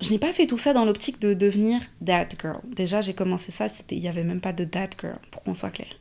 [0.00, 2.60] je n'ai pas fait tout ça dans l'optique de devenir that girl.
[2.64, 5.70] Déjà, j'ai commencé ça, il n'y avait même pas de that girl, pour qu'on soit
[5.70, 5.92] clair.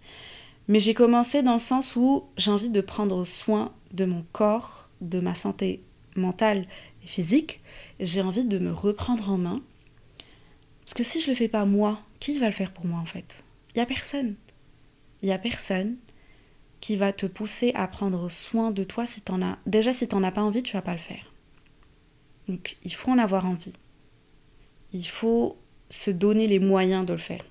[0.67, 4.89] Mais j'ai commencé dans le sens où j'ai envie de prendre soin de mon corps,
[5.01, 5.83] de ma santé
[6.15, 6.67] mentale
[7.03, 7.61] et physique.
[7.99, 9.61] J'ai envie de me reprendre en main.
[10.81, 13.05] Parce que si je le fais pas moi, qui va le faire pour moi en
[13.05, 13.43] fait?
[13.73, 14.35] Il n'y a personne.
[15.21, 15.97] Il n'y a personne
[16.79, 19.57] qui va te pousser à prendre soin de toi si t'en as.
[19.65, 21.31] Déjà, si t'en as pas envie, tu vas pas le faire.
[22.47, 23.73] Donc, il faut en avoir envie.
[24.93, 25.57] Il faut
[25.89, 27.45] se donner les moyens de le faire.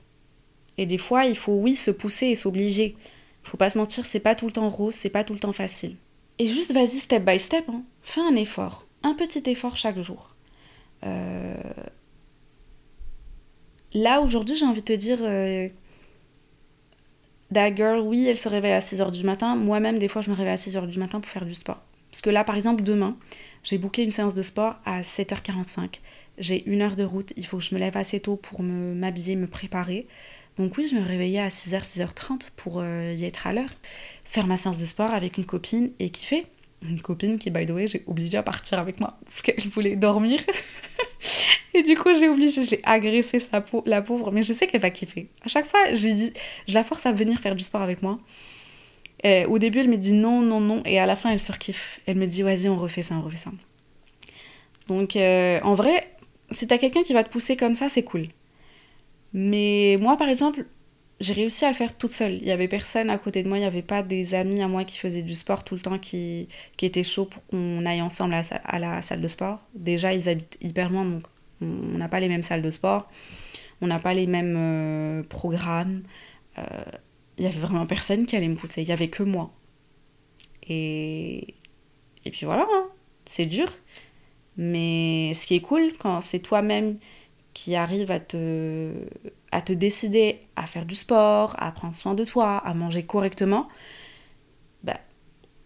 [0.78, 2.96] Et des fois, il faut, oui, se pousser et s'obliger.
[3.42, 5.52] Faut pas se mentir, c'est pas tout le temps rose, c'est pas tout le temps
[5.52, 5.96] facile.
[6.38, 7.68] Et juste, vas-y, step by step.
[7.68, 7.82] Hein.
[8.02, 8.86] Fais un effort.
[9.02, 10.34] Un petit effort chaque jour.
[11.04, 11.54] Euh...
[13.94, 15.18] Là, aujourd'hui, j'ai envie de te dire.
[15.20, 15.68] Euh
[17.52, 19.56] Girl, oui, elle se réveille à 6h du matin.
[19.56, 21.82] Moi-même, des fois, je me réveille à 6h du matin pour faire du sport.
[22.10, 23.16] Parce que là, par exemple, demain,
[23.62, 26.00] j'ai booké une séance de sport à 7h45.
[26.38, 27.32] J'ai une heure de route.
[27.36, 30.06] Il faut que je me lève assez tôt pour me m'habiller, me préparer.
[30.56, 33.70] Donc oui, je me réveillais à 6h, 6h30 pour euh, y être à l'heure.
[34.24, 36.46] Faire ma séance de sport avec une copine et kiffer.
[36.82, 39.96] Une copine qui, by the way, j'ai obligé à partir avec moi parce qu'elle voulait
[39.96, 40.40] dormir.
[41.80, 44.90] Et du coup, j'ai obligé, j'ai agressé sa la pauvre, mais je sais qu'elle va
[44.90, 45.28] kiffer.
[45.42, 46.30] À chaque fois, je lui dis,
[46.68, 48.18] je la force à venir faire du sport avec moi.
[49.24, 52.00] Et au début, elle me dit non, non, non, et à la fin, elle surkiffe.
[52.04, 53.50] Elle me dit, vas-y, on refait ça, on refait ça.
[54.88, 56.06] Donc, euh, en vrai,
[56.50, 58.26] si t'as quelqu'un qui va te pousser comme ça, c'est cool.
[59.32, 60.66] Mais moi, par exemple,
[61.18, 62.34] j'ai réussi à le faire toute seule.
[62.42, 64.68] Il y avait personne à côté de moi, il n'y avait pas des amis à
[64.68, 68.02] moi qui faisaient du sport tout le temps, qui, qui étaient chauds pour qu'on aille
[68.02, 69.66] ensemble à, à, la salle de sport.
[69.74, 71.22] Déjà, ils habitent hyper loin, donc
[71.60, 73.08] on n'a pas les mêmes salles de sport,
[73.80, 76.02] on n'a pas les mêmes euh, programmes.
[76.56, 76.98] Il euh,
[77.38, 79.52] y avait vraiment personne qui allait me pousser, il y avait que moi.
[80.68, 81.54] Et,
[82.24, 82.88] et puis voilà, hein.
[83.26, 83.68] c'est dur.
[84.56, 86.98] Mais ce qui est cool quand c'est toi-même
[87.54, 88.92] qui arrive à te,
[89.52, 93.68] à te décider à faire du sport, à prendre soin de toi, à manger correctement,
[94.84, 95.00] bah,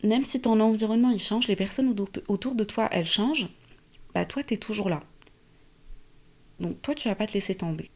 [0.02, 1.94] même si ton environnement il change, les personnes
[2.28, 3.48] autour de toi elles changent,
[4.14, 5.00] bah toi tu es toujours là.
[6.60, 7.90] Donc toi, tu vas pas te laisser tomber.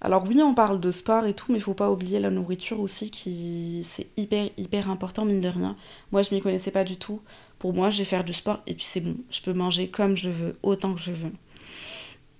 [0.00, 3.10] Alors oui, on parle de sport et tout, mais faut pas oublier la nourriture aussi,
[3.10, 5.76] qui c'est hyper hyper important mine de rien.
[6.12, 7.20] Moi, je m'y connaissais pas du tout.
[7.58, 9.16] Pour moi, je vais faire du sport et puis c'est bon.
[9.30, 11.32] Je peux manger comme je veux, autant que je veux.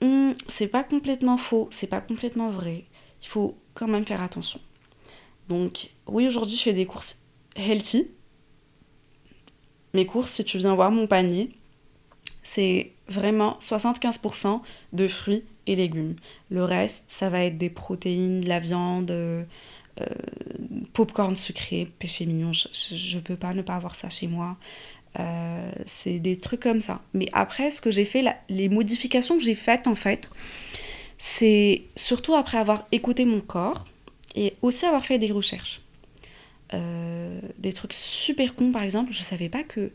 [0.02, 2.84] Hum, c'est pas complètement faux, c'est pas complètement vrai.
[3.22, 4.60] Il faut quand même faire attention.
[5.48, 7.22] Donc oui, aujourd'hui, je fais des courses
[7.56, 8.08] healthy.
[9.94, 11.50] Mes courses, si tu viens voir mon panier,
[12.44, 14.60] c'est vraiment 75%
[14.92, 16.16] de fruits et légumes.
[16.50, 19.44] Le reste, ça va être des protéines, de la viande, euh,
[20.92, 22.52] popcorn sucré, péché mignon.
[22.52, 24.56] Je ne peux pas ne pas avoir ça chez moi.
[25.18, 27.00] Euh, c'est des trucs comme ça.
[27.14, 30.28] Mais après, ce que j'ai fait, les modifications que j'ai faites en fait,
[31.16, 33.86] c'est surtout après avoir écouté mon corps
[34.34, 35.80] et aussi avoir fait des recherches.
[36.74, 39.90] Euh, des trucs super cons, par exemple, je savais pas que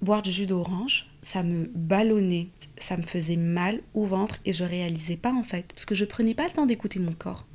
[0.00, 4.62] boire du jus d'orange, ça me ballonnait, ça me faisait mal au ventre et je
[4.62, 7.48] réalisais pas en fait, parce que je prenais pas le temps d'écouter mon corps.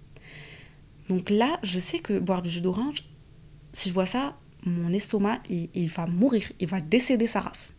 [1.08, 3.06] Donc là, je sais que boire du jus d'orange,
[3.72, 7.74] si je bois ça, mon estomac, il, va mourir, il va décéder sa race.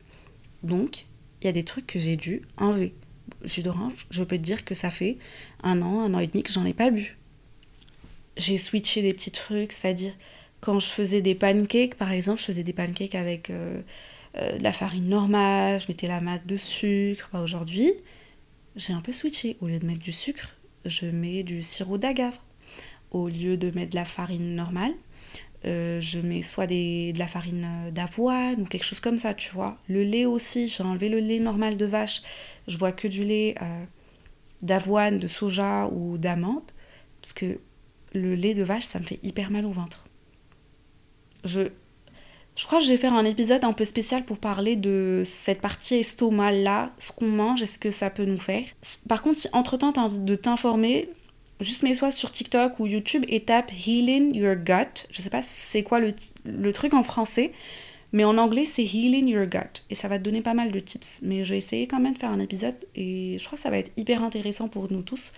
[0.63, 1.05] Donc,
[1.43, 2.95] il y a des trucs que j'ai dû enlever.
[3.45, 5.19] Jus d'orange, je peux te dire que ça fait
[5.63, 7.19] un an, un an et demi que j'en ai pas bu.
[8.39, 10.15] J'ai switché des petits trucs, c'est-à-dire
[10.63, 13.83] quand je faisais des pancakes, par exemple, je faisais des pancakes avec euh,
[14.37, 17.29] euh, de la farine normale, je mettais la masse de sucre.
[17.33, 17.93] Bah, aujourd'hui,
[18.77, 19.57] j'ai un peu switché.
[19.61, 22.39] Au lieu de mettre du sucre, je mets du sirop d'agave.
[23.11, 24.95] Au lieu de mettre de la farine normale,
[25.67, 29.53] euh, je mets soit de la farine euh, d'avoine ou quelque chose comme ça, tu
[29.53, 29.77] vois.
[29.89, 32.23] Le lait aussi, j'ai enlevé le lait normal de vache.
[32.69, 33.55] Je bois que du lait
[34.63, 36.71] d'avoine, de soja ou d'amande.
[37.21, 37.59] Parce que
[38.15, 40.05] le lait de vache, ça me fait hyper mal au ventre.
[41.45, 41.69] Je,
[42.55, 45.61] je crois que je vais faire un épisode un peu spécial pour parler de cette
[45.61, 48.65] partie estomac-là, ce qu'on mange et ce que ça peut nous faire?
[49.09, 51.09] Par contre, si entre-temps tu as envie de t'informer,
[51.61, 55.07] juste mets-toi sur TikTok ou YouTube et tape Healing Your Gut.
[55.11, 57.53] Je sais pas c'est quoi le, truc en français,
[58.13, 59.85] mais en anglais c'est Healing Your Gut.
[59.89, 61.21] Et ça va te donner pas mal de tips.
[61.23, 63.71] Mais je vais essayer quand même de faire un épisode et je crois que ça
[63.71, 65.33] va être hyper intéressant pour nous tous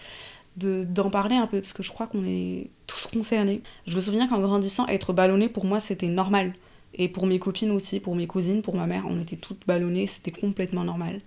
[0.57, 3.61] d'en parler un peu parce que je crois qu'on est tous concernés.
[3.87, 6.55] Je me souviens qu'en grandissant, être ballonné pour moi c'était normal.
[6.95, 10.07] Et pour mes copines aussi, pour mes cousines, pour ma mère, on était toutes ballonnées,
[10.07, 11.21] c'était complètement normal.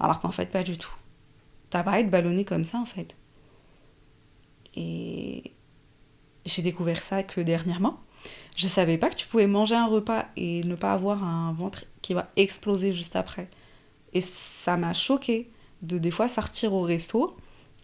[0.00, 0.94] Alors qu'en fait, pas du tout.
[1.70, 3.16] T'as pas à être ballonné comme ça en fait.
[4.74, 5.52] Et
[6.44, 8.00] j'ai découvert ça que dernièrement.
[8.56, 11.84] Je savais pas que tu pouvais manger un repas et ne pas avoir un ventre
[12.02, 13.48] qui va exploser juste après.
[14.12, 15.50] Et ça m'a choqué
[15.82, 17.36] de des fois sortir au resto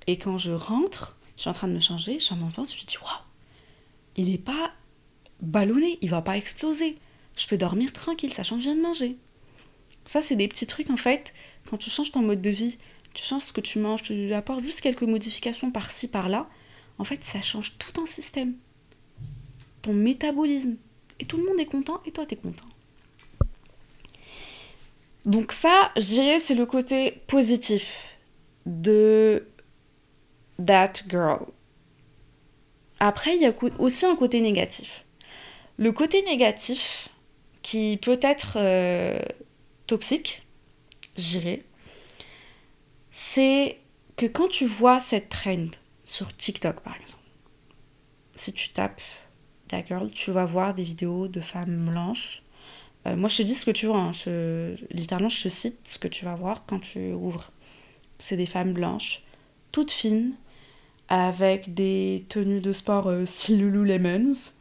[0.06, 2.70] et quand je rentre, je suis en train de me changer, je suis mon ventre,
[2.70, 3.10] je me dis waouh,
[4.16, 4.72] il est pas
[5.40, 6.98] ballonné, il va pas exploser.
[7.40, 9.16] Je peux dormir tranquille, sachant que je viens de manger.
[10.04, 11.32] Ça, c'est des petits trucs en fait.
[11.70, 12.76] Quand tu changes ton mode de vie,
[13.14, 16.50] tu changes ce que tu manges, tu apportes juste quelques modifications par-ci, par-là,
[16.98, 18.56] en fait, ça change tout ton système,
[19.80, 20.76] ton métabolisme.
[21.18, 22.68] Et tout le monde est content et toi, tu es content.
[25.24, 28.18] Donc ça, je dirais, c'est le côté positif
[28.66, 29.48] de
[30.64, 31.46] That Girl.
[32.98, 35.06] Après, il y a aussi un côté négatif.
[35.78, 37.09] Le côté négatif,
[37.62, 39.20] qui peut être euh,
[39.86, 40.46] toxique,
[41.16, 41.62] je dirais,
[43.10, 43.78] c'est
[44.16, 45.68] que quand tu vois cette trend,
[46.10, 47.22] sur TikTok par exemple.
[48.34, 49.00] Si tu tapes
[49.68, 52.42] ta girl, tu vas voir des vidéos de femmes blanches.
[53.06, 54.00] Euh, moi, je te dis ce que tu vois.
[54.00, 54.12] Hein.
[54.90, 57.52] littéralement, je te cite ce que tu vas voir quand tu ouvres.
[58.18, 59.22] C'est des femmes blanches,
[59.70, 60.34] toutes fines,
[61.08, 64.52] avec des tenues de sport euh, Lululemons,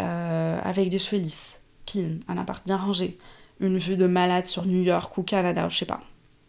[0.00, 3.18] euh, avec des cheveux lisses, clean, un appart bien rangé,
[3.60, 6.00] une vue de malade sur New York ou Canada, je sais pas.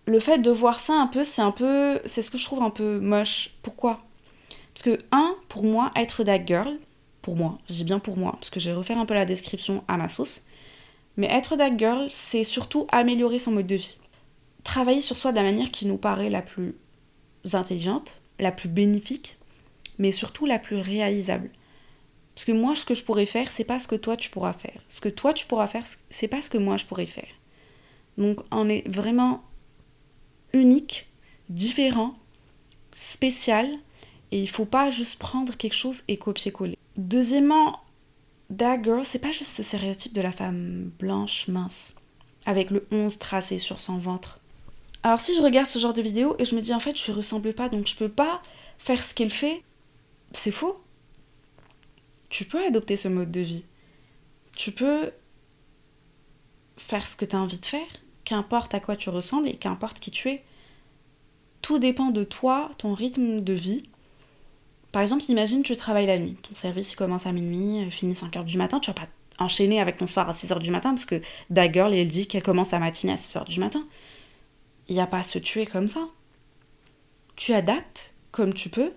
[0.07, 2.61] Le fait de voir ça un peu, c'est un peu, c'est ce que je trouve
[2.61, 3.51] un peu moche.
[3.61, 4.01] Pourquoi?
[4.73, 6.77] Parce que, un, pour moi, être that girl,
[7.21, 9.25] pour moi, je dis bien pour moi, parce que je vais refaire un peu la
[9.25, 10.43] description à ma sauce,
[11.17, 13.97] mais être that girl, c'est surtout améliorer son mode de vie.
[14.63, 16.75] Travailler sur soi de la manière qui nous paraît la plus
[17.53, 19.37] intelligente, la plus bénéfique,
[19.97, 21.49] mais surtout la plus réalisable.
[22.35, 24.53] Parce que moi, ce que je pourrais faire, c'est pas ce que toi tu pourras
[24.53, 24.81] faire.
[24.89, 27.29] Ce que toi tu pourras faire, c'est pas ce que moi je pourrais faire.
[28.17, 29.43] Donc, on est vraiment
[30.53, 31.07] unique,
[31.49, 32.15] différent,
[32.93, 33.69] spécial,
[34.31, 36.77] et il faut pas juste prendre quelque chose et copier-coller.
[36.97, 37.79] Deuxièmement,
[38.55, 41.95] that girl, c'est pas juste ce stéréotype de la femme blanche, mince,
[42.45, 44.39] avec le 11 tracé sur son ventre.
[45.03, 47.11] Alors si je regarde ce genre de vidéo et je me dis en fait je
[47.11, 48.41] ressemble pas donc je peux pas
[48.79, 49.61] faire ce qu'elle fait,
[50.31, 50.81] c'est faux.
[52.35, 53.63] Tu peux adopter ce mode de vie.
[54.57, 55.13] Tu peux
[56.75, 57.87] faire ce que tu as envie de faire,
[58.25, 60.43] qu'importe à quoi tu ressembles et qu'importe qui tu es.
[61.61, 63.83] Tout dépend de toi, ton rythme de vie,
[64.91, 68.43] par exemple, imagine tu travailles la nuit, ton service commence à minuit, euh, finit 5h
[68.43, 69.07] du matin, tu vas pas
[69.39, 72.73] enchaîner avec ton soir à 6h du matin parce que Dagger, elle dit qu'elle commence
[72.73, 73.85] à matinée à 6h du matin.
[74.89, 76.09] Il n'y a pas à se tuer comme ça.
[77.37, 78.91] Tu adaptes comme tu peux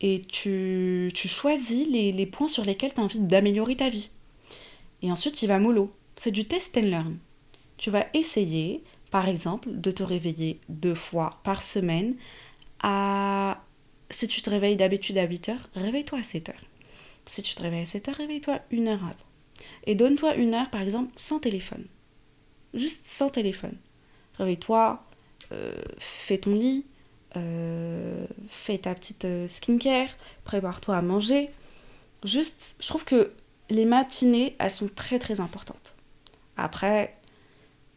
[0.00, 4.10] et tu, choisis les, points sur lesquels tu envie d'améliorer ta vie.
[5.02, 5.92] Et ensuite, il va mollo.
[6.16, 7.18] C'est du test and learn.
[7.76, 12.16] Tu vas essayer, par exemple, de te réveiller deux fois par semaine
[12.80, 13.62] à...
[14.10, 16.64] Si tu te réveilles d'habitude à 8 heures, réveille-toi à 7 heures.
[17.26, 19.14] Si tu te réveilles à 7 heures, réveille-toi une heure avant.
[19.84, 21.84] Et donne-toi une heure, par exemple, sans téléphone.
[22.72, 23.76] Juste sans téléphone.
[24.38, 25.04] Réveille-toi,
[25.52, 26.86] euh, fais ton lit,
[27.36, 30.08] euh, fais ta petite euh, skincare,
[30.44, 31.50] prépare-toi à manger.
[32.24, 33.32] Juste, je trouve que
[33.70, 35.94] les matinées, elles sont très très importantes.
[36.56, 37.16] Après,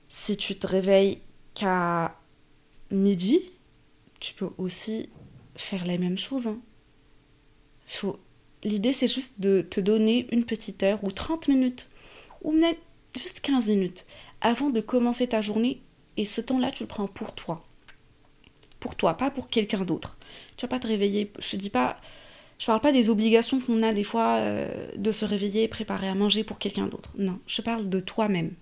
[0.10, 1.20] si tu te réveilles
[1.54, 2.16] qu'à
[2.92, 3.42] midi,
[4.20, 5.10] tu peux aussi
[5.56, 6.48] faire la même chose.
[6.48, 6.60] Hein.
[7.88, 8.20] Faut...
[8.64, 11.90] L'idée, c'est juste de te donner une petite heure ou 30 minutes,
[12.44, 12.76] ou même
[13.18, 14.06] juste 15 minutes,
[14.42, 15.82] avant de commencer ta journée.
[16.18, 17.66] Et ce temps-là, tu le prends pour toi.
[18.82, 20.18] Pour toi, pas pour quelqu'un d'autre.
[20.58, 21.32] Tu vas pas te réveiller.
[21.40, 22.02] Je te dis pas.
[22.60, 26.10] Je parle pas des obligations qu'on a des fois euh, de se réveiller et préparer
[26.10, 27.12] à manger pour quelqu'un d'autre.
[27.18, 28.54] Non, je parle de toi-même.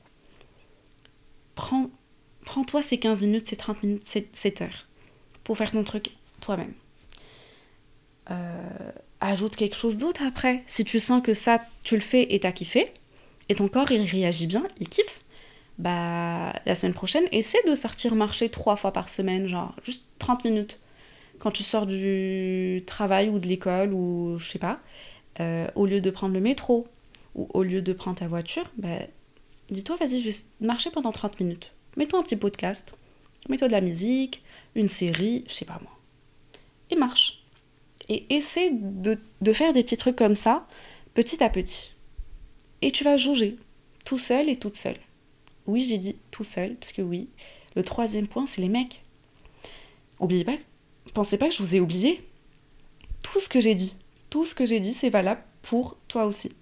[1.56, 1.90] Prends,
[2.46, 4.90] prends-toi ces 15 minutes, ces 30 minutes, ces 7 heures
[5.50, 6.74] pour faire ton truc toi-même.
[8.30, 10.64] Euh, ajoute quelque chose d'autre après.
[10.68, 12.94] Si tu sens que ça, tu le fais et t'as kiffé,
[13.50, 15.22] et ton corps il réagit bien, il kiffe,
[15.80, 20.44] bah la semaine prochaine, essaie de sortir marcher trois fois par semaine, genre juste 30
[20.44, 20.80] minutes.
[21.40, 24.82] Quand tu sors du travail ou de l'école ou je sais pas,
[25.40, 26.88] euh, au lieu de prendre le métro
[27.34, 29.00] ou au lieu de prendre ta voiture, bah,
[29.70, 31.72] dis-toi, vas-y, je vais marcher pendant 30 minutes.
[31.96, 32.94] Mets-toi un petit podcast,
[33.48, 34.44] mets-toi de la musique,
[34.76, 35.98] une série, je sais pas moi.
[36.90, 37.42] Et marche.
[38.10, 40.68] Et essaie de, de faire des petits trucs comme ça,
[41.14, 41.92] petit à petit.
[42.82, 43.58] Et tu vas jauger,
[44.04, 44.98] tout seul et toute seule.
[45.70, 47.30] Oui, j'ai dit tout seul, parce que oui.
[47.76, 49.04] Le troisième point, c'est les mecs.
[50.20, 50.58] Oubliez pas,
[51.14, 52.22] pensez pas que je vous ai oublié.
[53.22, 53.96] Tout ce que j'ai dit,
[54.32, 56.54] tout ce que j'ai dit, c'est valable pour toi aussi.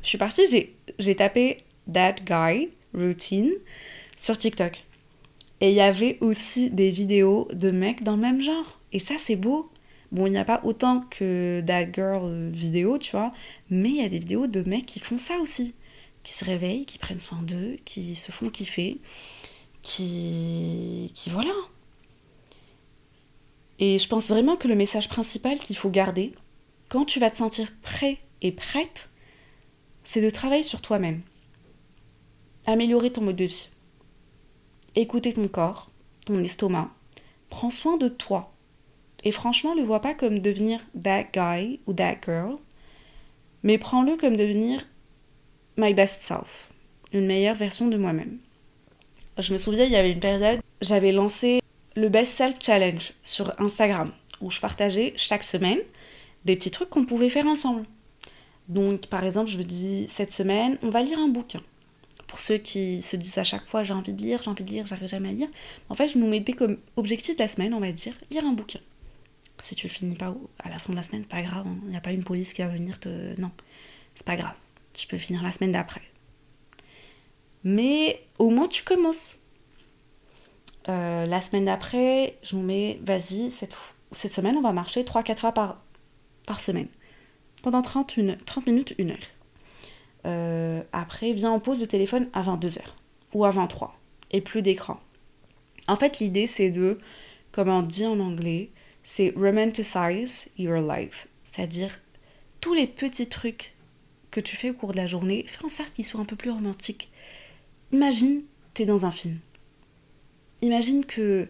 [0.00, 1.58] Je suis partie, j'ai tapé
[1.92, 3.52] That Guy Routine
[4.16, 4.84] sur TikTok.
[5.60, 8.80] Et il y avait aussi des vidéos de mecs dans le même genre.
[8.92, 9.70] Et ça, c'est beau.
[10.12, 13.34] Bon, il n'y a pas autant que That Girl vidéo, tu vois,
[13.68, 15.74] mais il y a des vidéos de mecs qui font ça aussi
[16.22, 19.00] qui se réveillent, qui prennent soin d'eux, qui se font kiffer,
[19.82, 21.54] qui, qui voilà.
[23.78, 26.32] Et je pense vraiment que le message principal qu'il faut garder,
[26.88, 29.08] quand tu vas te sentir prêt et prête,
[30.04, 31.22] c'est de travailler sur toi-même.
[32.66, 33.68] Améliorer ton mode de vie.
[34.94, 35.90] Écouter ton corps,
[36.26, 36.90] ton estomac.
[37.48, 38.52] Prends soin de toi.
[39.24, 42.58] Et franchement, ne le vois pas comme devenir that guy ou that girl,
[43.62, 44.86] mais prends-le comme devenir
[45.76, 46.68] my best self,
[47.12, 48.38] une meilleure version de moi-même.
[49.38, 51.60] Je me souviens, il y avait une période, j'avais lancé
[51.96, 55.78] le Best Self Challenge sur Instagram, où je partageais chaque semaine
[56.44, 57.84] des petits trucs qu'on pouvait faire ensemble.
[58.68, 61.60] Donc, par exemple, je me dis, cette semaine, on va lire un bouquin.
[62.26, 64.70] Pour ceux qui se disent à chaque fois, j'ai envie de lire, j'ai envie de
[64.70, 65.48] lire, j'arrive jamais à lire.
[65.88, 68.52] En fait, je nous mettais comme objectif de la semaine, on va dire, lire un
[68.52, 68.80] bouquin.
[69.60, 71.90] Si tu finis pas à la fin de la semaine, c'est pas grave, il hein.
[71.90, 73.38] n'y a pas une police qui va venir te...
[73.40, 73.50] Non,
[74.14, 74.54] c'est pas grave
[74.92, 76.02] tu peux finir la semaine d'après.
[77.64, 79.38] Mais au moins tu commences.
[80.88, 83.72] Euh, la semaine d'après, je vous mets, vas-y, cette,
[84.10, 85.80] cette, semaine, on va marcher 3-4 fois par,
[86.44, 86.88] par semaine.
[87.62, 89.16] Pendant 30, 30 minutes, 1 heure.
[90.26, 92.80] Euh, après, viens, on pose le téléphone à 22h
[93.32, 93.96] ou à 23
[94.32, 95.00] et plus d'écran.
[95.86, 96.98] En fait, l'idée, c'est de,
[97.52, 98.70] comme on dit en anglais,
[99.04, 101.28] c'est romanticize your life.
[101.44, 102.00] C'est-à-dire
[102.60, 103.74] tous les petits trucs
[104.32, 106.34] que tu fais au cours de la journée, fais en sorte qu'il soit un peu
[106.34, 107.10] plus romantique.
[107.92, 108.42] Imagine,
[108.74, 109.38] t'es dans un film.
[110.62, 111.48] Imagine que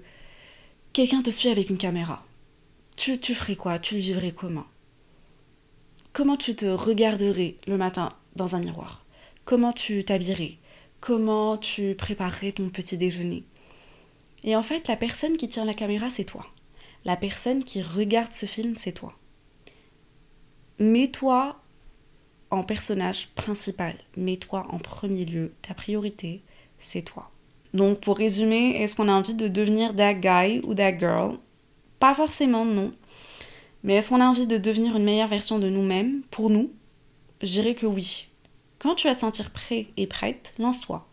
[0.92, 2.26] quelqu'un te suit avec une caméra.
[2.96, 3.78] Tu, tu ferais quoi?
[3.78, 4.66] Tu le vivrais comment?
[6.12, 9.06] Comment tu te regarderais le matin dans un miroir?
[9.44, 10.58] Comment tu t'habillerais?
[11.00, 13.44] Comment tu préparerais ton petit déjeuner?
[14.44, 16.46] Et en fait, la personne qui tient la caméra, c'est toi.
[17.04, 19.16] La personne qui regarde ce film, c'est toi.
[20.78, 21.62] Mets-toi
[22.61, 23.94] personnage principal.
[24.19, 25.55] Mets-toi en premier lieu.
[25.63, 26.42] Ta priorité,
[26.79, 27.31] c'est toi.
[27.73, 31.38] Donc pour résumer, est-ce qu'on a envie de devenir that guy ou that girl?
[31.98, 32.92] Pas forcément, non.
[33.83, 36.23] Mais est-ce qu'on a envie de devenir une meilleure version de nous-mêmes?
[36.31, 36.71] Pour nous
[37.40, 38.29] Je dirais que oui.
[38.79, 41.07] Quand tu vas te sentir prêt et prête, lance-toi.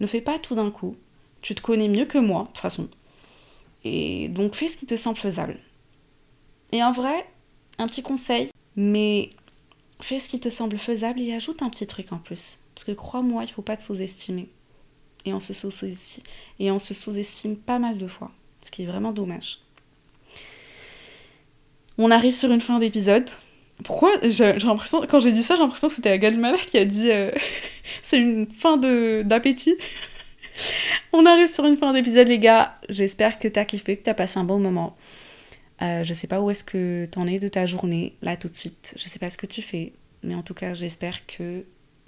[0.00, 0.94] Ne fais pas tout d'un coup.
[1.40, 2.88] Tu te connais mieux que moi, de toute façon.
[3.84, 5.58] Et donc fais ce qui te semble faisable.
[6.72, 7.26] Et en vrai,
[7.78, 9.30] un petit conseil, mais
[10.02, 12.58] Fais ce qui te semble faisable et ajoute un petit truc en plus.
[12.74, 14.48] Parce que crois-moi, il ne faut pas te sous-estimer.
[15.24, 16.24] Et on se sous-estime,
[16.58, 18.32] et on se sous-estime pas mal de fois.
[18.60, 19.60] Ce qui est vraiment dommage.
[21.98, 23.30] On arrive sur une fin d'épisode.
[23.84, 27.12] Pourquoi j'ai l'impression, quand j'ai dit ça, j'ai l'impression que c'était Agadmala qui a dit
[27.12, 27.30] euh,
[28.02, 29.76] c'est une fin d'appétit.
[31.12, 32.76] On arrive sur une fin d'épisode, les gars.
[32.88, 34.96] J'espère que t'as kiffé, que t'as passé un bon moment.
[35.82, 38.54] Euh, je sais pas où est-ce que t'en es de ta journée, là tout de
[38.54, 38.94] suite.
[38.96, 41.64] Je sais pas ce que tu fais, mais en tout cas, j'espère que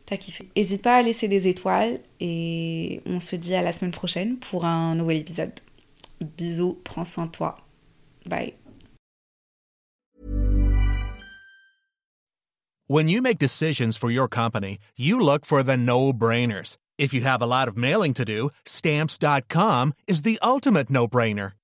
[0.07, 0.49] t'as kiffé.
[0.57, 4.65] N'hésite pas à laisser des étoiles et on se dit à la semaine prochaine pour
[4.65, 5.53] un nouvel épisode.
[6.21, 7.57] Bisous, prends soin de toi.
[8.27, 8.55] Bye.
[12.87, 16.77] When you make decisions for your company, you look for the no-brainers.
[16.99, 21.53] If you have a lot mailing to do, stamps.com is the no-brainer.